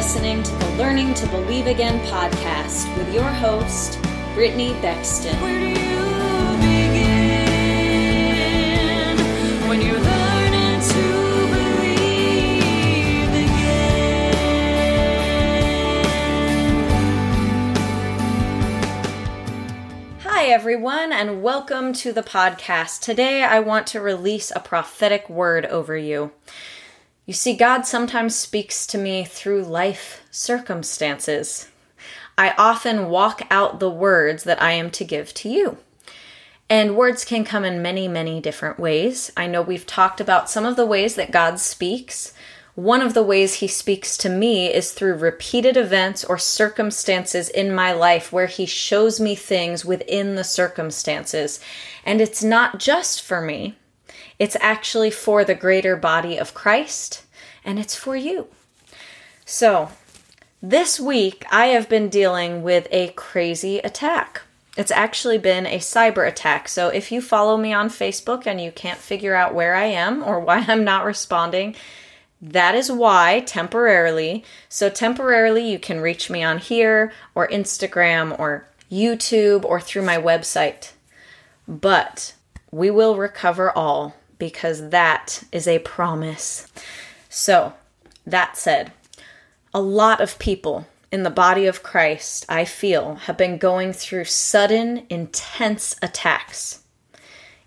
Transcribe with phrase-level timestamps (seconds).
[0.00, 4.00] listening to the Learning to Believe Again podcast with your host,
[4.32, 5.38] Brittany Bexton.
[5.42, 5.74] Where do you
[6.56, 7.18] begin
[9.68, 11.02] when you're learning to
[11.52, 14.30] believe again?
[20.20, 23.02] Hi, everyone, and welcome to the podcast.
[23.02, 26.30] Today, I want to release a prophetic word over you.
[27.30, 31.68] You see, God sometimes speaks to me through life circumstances.
[32.36, 35.78] I often walk out the words that I am to give to you.
[36.68, 39.30] And words can come in many, many different ways.
[39.36, 42.34] I know we've talked about some of the ways that God speaks.
[42.74, 47.72] One of the ways He speaks to me is through repeated events or circumstances in
[47.72, 51.60] my life where He shows me things within the circumstances.
[52.04, 53.76] And it's not just for me,
[54.40, 57.24] it's actually for the greater body of Christ,
[57.62, 58.48] and it's for you.
[59.44, 59.90] So,
[60.62, 64.40] this week I have been dealing with a crazy attack.
[64.78, 66.68] It's actually been a cyber attack.
[66.68, 70.22] So, if you follow me on Facebook and you can't figure out where I am
[70.22, 71.76] or why I'm not responding,
[72.40, 74.42] that is why temporarily.
[74.70, 80.16] So, temporarily, you can reach me on here or Instagram or YouTube or through my
[80.16, 80.92] website.
[81.68, 82.32] But
[82.70, 86.66] we will recover all because that is a promise.
[87.28, 87.74] So,
[88.26, 88.92] that said,
[89.72, 94.24] a lot of people in the body of Christ, I feel, have been going through
[94.24, 96.82] sudden, intense attacks.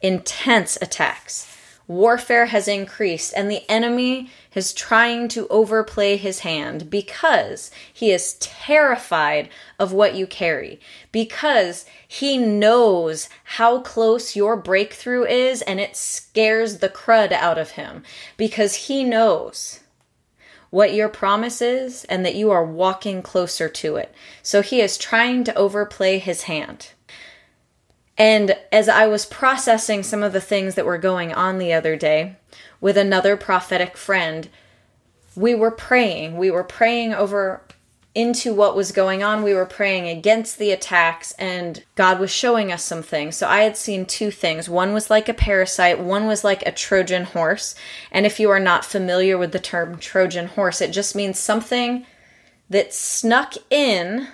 [0.00, 1.49] Intense attacks.
[1.90, 8.34] Warfare has increased, and the enemy is trying to overplay his hand because he is
[8.34, 10.78] terrified of what you carry,
[11.10, 17.72] because he knows how close your breakthrough is, and it scares the crud out of
[17.72, 18.04] him,
[18.36, 19.80] because he knows
[20.70, 24.14] what your promise is and that you are walking closer to it.
[24.44, 26.92] So he is trying to overplay his hand.
[28.20, 31.96] And as I was processing some of the things that were going on the other
[31.96, 32.36] day
[32.78, 34.50] with another prophetic friend,
[35.34, 36.36] we were praying.
[36.36, 37.62] We were praying over
[38.14, 39.42] into what was going on.
[39.42, 43.36] We were praying against the attacks, and God was showing us some things.
[43.36, 44.68] So I had seen two things.
[44.68, 47.74] One was like a parasite, one was like a Trojan horse.
[48.12, 52.04] And if you are not familiar with the term Trojan horse, it just means something
[52.68, 54.28] that snuck in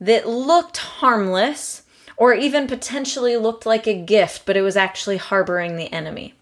[0.00, 1.82] that looked harmless
[2.16, 6.34] or even potentially looked like a gift, but it was actually harboring the enemy.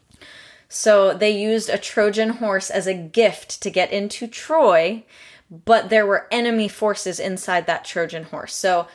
[0.68, 5.04] So they used a Trojan horse as a gift to get into Troy
[5.50, 8.54] but there were enemy forces inside that Trojan horse.
[8.54, 8.86] So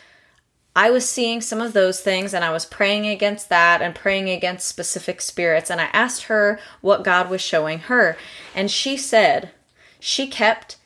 [0.76, 4.30] I was seeing some of those things and I was praying against that and praying
[4.30, 5.70] against specific spirits.
[5.70, 8.18] And I asked her what God was showing her.
[8.54, 9.52] And she said
[10.00, 10.78] she kept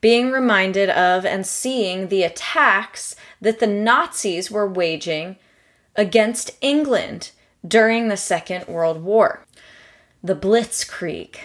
[0.00, 5.36] being reminded of and seeing the attacks that the Nazis were waging
[5.96, 7.32] against England
[7.66, 9.44] during the Second World War.
[10.22, 11.36] The Blitzkrieg.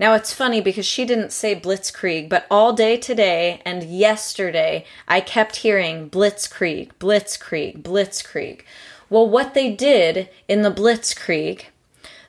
[0.00, 5.20] Now it's funny because she didn't say blitzkrieg, but all day today and yesterday I
[5.20, 8.62] kept hearing blitzkrieg, blitzkrieg, blitzkrieg.
[9.10, 11.64] Well, what they did in the blitzkrieg,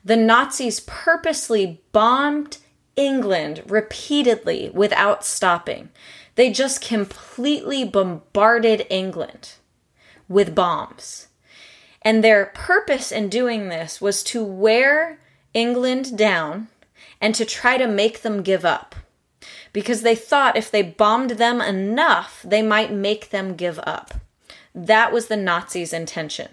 [0.03, 2.57] the Nazis purposely bombed
[2.95, 5.89] England repeatedly without stopping.
[6.35, 9.53] They just completely bombarded England
[10.27, 11.27] with bombs.
[12.01, 15.19] And their purpose in doing this was to wear
[15.53, 16.67] England down
[17.19, 18.95] and to try to make them give up.
[19.73, 24.15] Because they thought if they bombed them enough, they might make them give up.
[24.73, 26.49] That was the Nazis' intention.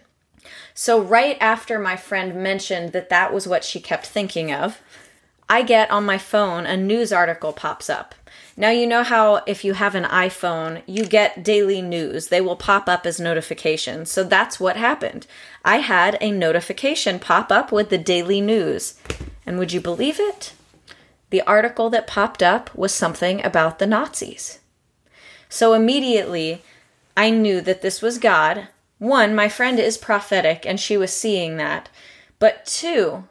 [0.74, 4.80] So, right after my friend mentioned that that was what she kept thinking of,
[5.48, 8.14] I get on my phone a news article pops up.
[8.56, 12.28] Now, you know how if you have an iPhone, you get daily news.
[12.28, 14.10] They will pop up as notifications.
[14.10, 15.26] So that's what happened.
[15.64, 18.94] I had a notification pop up with the daily news.
[19.46, 20.52] And would you believe it?
[21.30, 24.60] the article that popped up was something about the Nazis.
[25.48, 26.62] So immediately,
[27.16, 28.68] I knew that this was God.
[28.98, 31.88] One, my friend is prophetic and she was seeing that.
[32.38, 33.24] But two,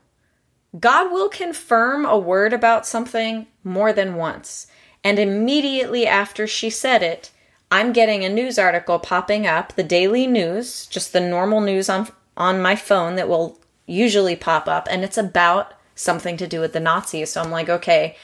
[0.80, 4.68] God will confirm a word about something more than once.
[5.04, 7.32] And immediately after she said it,
[7.72, 12.08] I'm getting a news article popping up, the daily news, just the normal news on
[12.38, 16.74] on my phone that will usually pop up and it's about something to do with
[16.74, 17.32] the Nazis.
[17.32, 18.16] So I'm like, okay,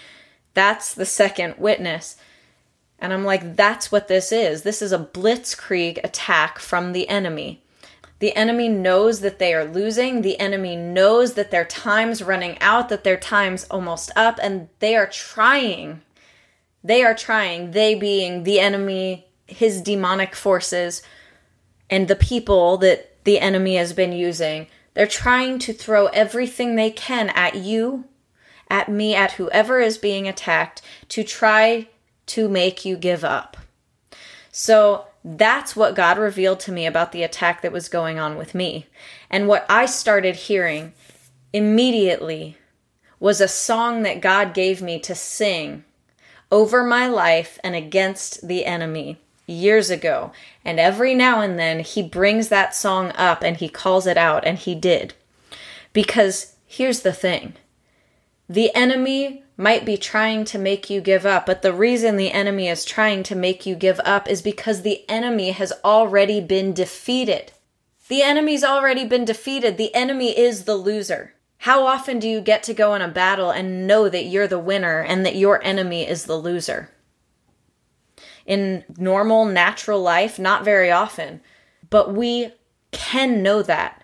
[0.54, 2.16] that's the second witness.
[3.00, 4.62] And I'm like, that's what this is.
[4.62, 7.63] This is a blitzkrieg attack from the enemy.
[8.24, 10.22] The enemy knows that they are losing.
[10.22, 14.96] The enemy knows that their time's running out, that their time's almost up, and they
[14.96, 16.02] are trying
[16.84, 21.02] They are trying, they being the enemy, his demonic forces,
[21.90, 24.68] and the people that the enemy has been using.
[24.94, 28.06] They're trying to throw everything they can at you,
[28.70, 31.88] at me, at whoever is being attacked to try
[32.28, 33.58] to make you give up.
[34.52, 38.54] So that's what God revealed to me about the attack that was going on with
[38.54, 38.88] me.
[39.30, 40.94] And what I started hearing
[41.54, 42.58] immediately
[43.20, 45.86] was a song that God gave me to sing
[46.52, 49.18] over my life and against the enemy
[49.48, 50.32] years ago.
[50.66, 54.46] And every now and then he brings that song up and he calls it out,
[54.46, 55.14] and he did.
[55.94, 57.54] Because here's the thing
[58.50, 62.68] the enemy might be trying to make you give up, but the reason the enemy
[62.68, 67.52] is trying to make you give up is because the enemy has already been defeated.
[68.08, 69.78] The enemy's already been defeated.
[69.78, 71.36] The enemy is the loser.
[71.60, 74.60] How often do you get to go in a battle and know that you're the
[74.60, 76.90] winner and that your enemy is the loser?
[78.46, 81.40] In normal, natural life, not very often.
[81.90, 82.52] But we
[82.92, 84.03] can know that.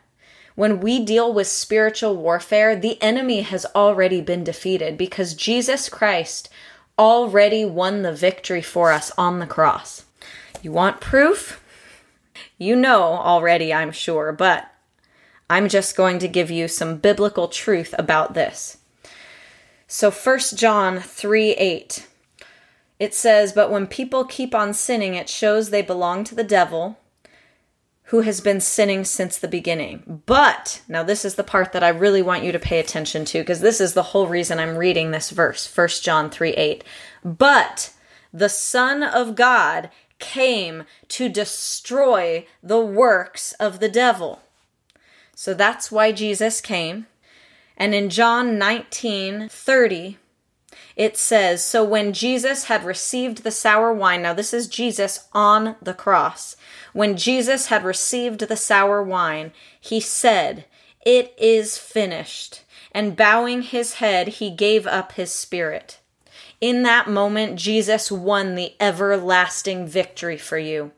[0.59, 6.50] When we deal with spiritual warfare, the enemy has already been defeated because Jesus Christ
[6.97, 10.03] already won the victory for us on the cross.
[10.61, 11.63] You want proof?
[12.57, 14.69] You know already, I'm sure, but
[15.50, 18.79] I'm just going to give you some biblical truth about this.
[19.88, 22.06] So 1 John 3 8.
[23.00, 26.97] It says, But when people keep on sinning, it shows they belong to the devil
[28.09, 30.23] who has been sinning since the beginning.
[30.25, 33.39] But, now this is the part that I really want you to pay attention to
[33.39, 36.83] because this is the whole reason I'm reading this verse, 1 John 3 8.
[37.23, 37.94] But
[38.33, 44.41] the Son of God came to destroy the works of the devil.
[45.35, 47.06] So that's why Jesus came.
[47.77, 50.17] And in John 19 30,
[50.99, 55.77] it says, So when Jesus had received the sour wine, now this is Jesus on
[55.81, 56.57] the cross.
[56.91, 60.65] When Jesus had received the sour wine, he said,
[61.05, 62.65] It is finished.
[62.91, 65.99] And bowing his head, he gave up his spirit.
[66.59, 70.91] In that moment, Jesus won the everlasting victory for you.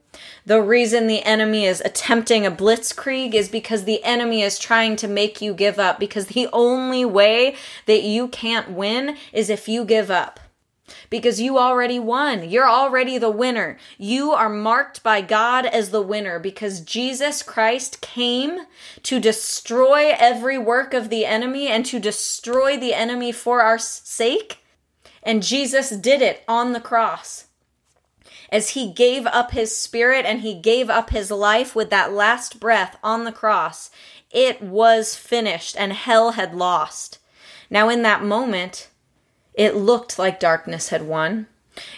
[0.45, 5.07] The reason the enemy is attempting a blitzkrieg is because the enemy is trying to
[5.07, 5.99] make you give up.
[5.99, 7.55] Because the only way
[7.85, 10.39] that you can't win is if you give up.
[11.09, 12.49] Because you already won.
[12.49, 13.77] You're already the winner.
[13.97, 18.65] You are marked by God as the winner because Jesus Christ came
[19.03, 24.57] to destroy every work of the enemy and to destroy the enemy for our sake.
[25.23, 27.45] And Jesus did it on the cross
[28.51, 32.59] as he gave up his spirit and he gave up his life with that last
[32.59, 33.89] breath on the cross,
[34.29, 37.19] it was finished and hell had lost.
[37.69, 38.89] Now, in that moment,
[39.53, 41.47] it looked like darkness had won.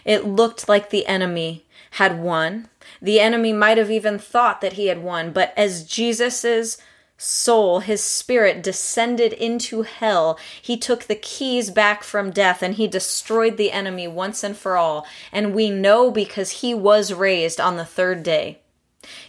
[0.06, 2.70] It looked like the enemy had won.
[3.02, 6.78] The enemy might have even thought that he had won, but as Jesus's
[7.24, 10.38] soul, his spirit, descended into hell.
[10.62, 14.76] He took the keys back from death and he destroyed the enemy once and for
[14.78, 15.08] all.
[15.32, 18.60] And we know because he was raised on the third day.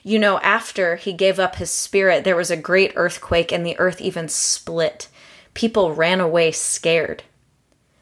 [0.02, 3.78] You know, after he gave up his spirit, there was a great earthquake and the
[3.78, 5.08] earth even split.
[5.54, 7.22] People ran away scared.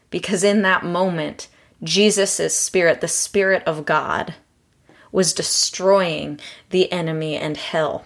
[0.09, 1.47] Because in that moment,
[1.83, 4.35] Jesus' spirit, the spirit of God,
[5.11, 8.05] was destroying the enemy and hell.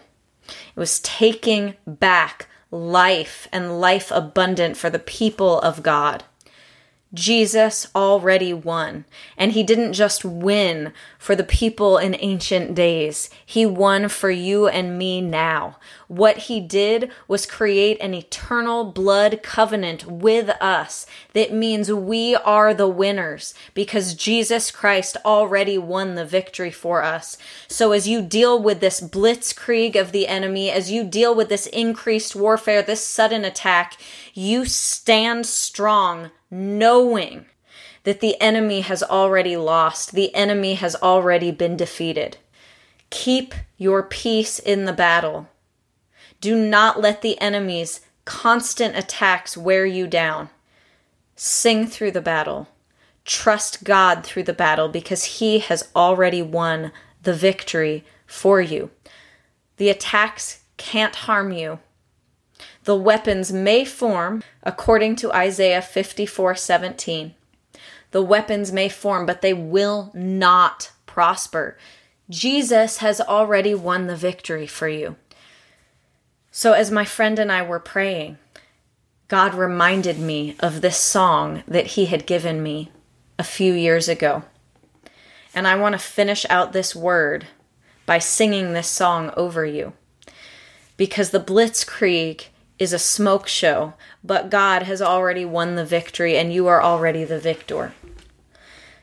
[0.78, 6.24] It was taking back life and life abundant for the people of God.
[7.18, 9.06] Jesus already won.
[9.38, 14.68] And he didn't just win for the people in ancient days, he won for you
[14.68, 15.78] and me now.
[16.08, 22.74] What he did was create an eternal blood covenant with us that means we are
[22.74, 27.38] the winners because Jesus Christ already won the victory for us.
[27.68, 31.66] So as you deal with this blitzkrieg of the enemy, as you deal with this
[31.68, 33.98] increased warfare, this sudden attack,
[34.34, 37.46] you stand strong knowing
[38.04, 42.38] that the enemy has already lost, the enemy has already been defeated.
[43.10, 45.50] Keep your peace in the battle.
[46.40, 50.50] Do not let the enemy's constant attacks wear you down.
[51.36, 52.68] Sing through the battle.
[53.26, 56.92] Trust God through the battle because He has already won
[57.24, 58.90] the victory for you.
[59.78, 61.80] The attacks can't harm you
[62.88, 67.36] the weapons may form, according to Isaiah 54 17.
[68.12, 71.78] The weapons may form, but they will not prosper.
[72.30, 75.18] Jesus has already won the victory for you.
[76.50, 78.38] So, as my friend and I were praying,
[79.28, 82.90] God reminded me of this song that He had given me
[83.38, 84.44] a few years ago.
[85.54, 87.48] And I want to finish out this word
[88.06, 89.92] by singing this song over you.
[90.96, 92.46] Because the Blitzkrieg
[92.80, 93.94] is a smoke show,
[94.24, 97.94] but God has already won the victory and you are already the victor.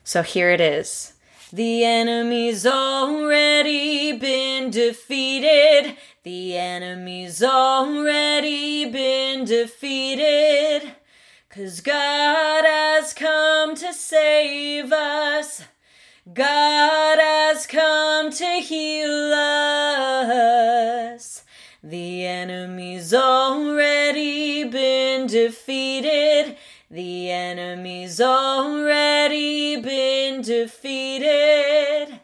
[0.05, 1.15] So here it is.
[1.53, 5.97] The enemy's already been defeated.
[6.25, 10.95] The enemy's already been defeated.
[11.49, 15.63] Cause God has come to save us.
[16.33, 19.14] God has come to heal
[25.47, 26.57] defeated.
[26.91, 32.21] The enemy's already been defeated.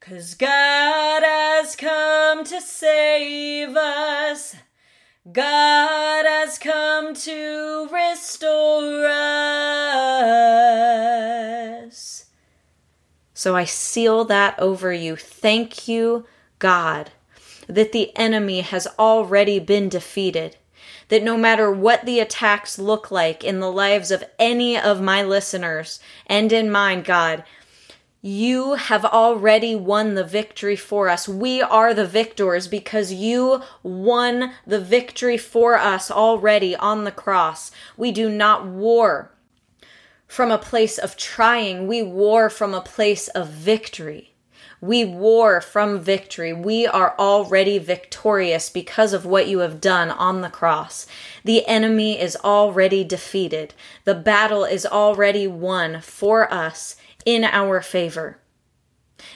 [0.00, 4.56] Cause God has come to save us.
[5.30, 9.16] God has come to restore us.
[13.34, 15.16] So I seal that over you.
[15.16, 16.24] Thank you,
[16.58, 17.10] God,
[17.66, 20.56] that the enemy has already been defeated
[21.08, 25.22] that no matter what the attacks look like in the lives of any of my
[25.22, 27.44] listeners and in mine, God,
[28.22, 31.28] you have already won the victory for us.
[31.28, 37.70] We are the victors because you won the victory for us already on the cross.
[37.96, 39.30] We do not war
[40.26, 44.34] from a place of trying, we war from a place of victory.
[44.86, 46.52] We war from victory.
[46.52, 51.06] We are already victorious because of what you have done on the cross.
[51.44, 53.74] The enemy is already defeated.
[54.04, 58.38] The battle is already won for us in our favor.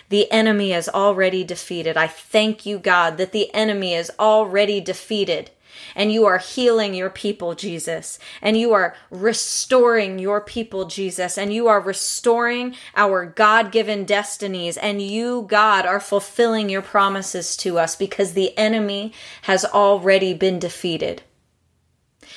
[0.08, 1.96] The enemy is already defeated.
[1.96, 5.50] I thank you, God, that the enemy is already defeated
[5.94, 11.52] and you are healing your people, Jesus, and you are restoring your people, Jesus, and
[11.52, 17.78] you are restoring our God given destinies, and you, God, are fulfilling your promises to
[17.78, 21.22] us because the enemy has already been defeated.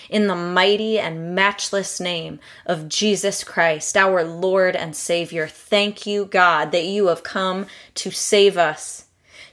[0.09, 6.25] In the mighty and matchless name of Jesus Christ, our Lord and Savior, thank you,
[6.25, 9.05] God, that you have come to save us,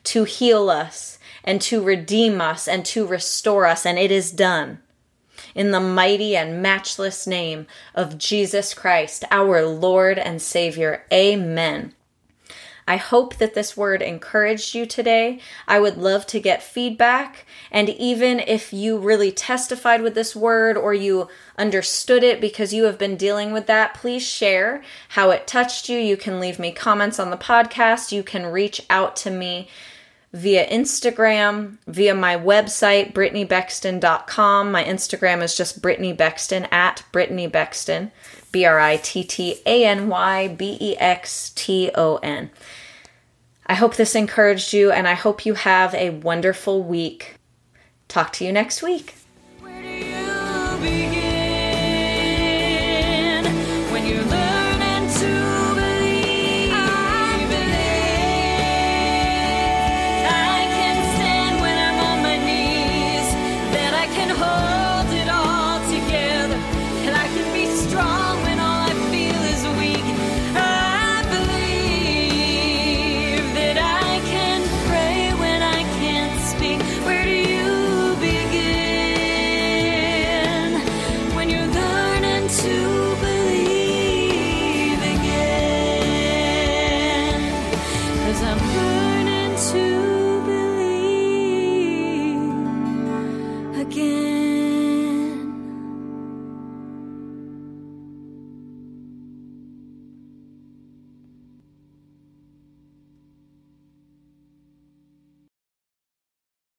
[0.05, 4.81] to heal us, and to redeem us and to restore us, and it is done.
[5.55, 11.05] In the mighty and matchless name of Jesus Christ, our Lord and Savior.
[11.13, 11.95] Amen.
[12.91, 15.39] I hope that this word encouraged you today.
[15.69, 17.47] I would love to get feedback.
[17.71, 22.85] And even if you really testified with this word or you understood it because you
[22.85, 26.01] have been dealing with that, please share how it touched you.
[26.01, 28.11] You can leave me comments on the podcast.
[28.11, 29.69] You can reach out to me
[30.33, 34.73] via Instagram, via my website, BrittanyBexton.com.
[34.73, 38.13] My Instagram is just Brittany Bexton at Brittany Bexton,
[38.53, 42.51] B R I T T A N Y B E X T O N.
[43.67, 47.37] I hope this encouraged you, and I hope you have a wonderful week.
[48.09, 49.15] Talk to you next week.